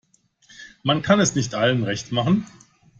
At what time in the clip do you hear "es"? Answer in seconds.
1.19-1.35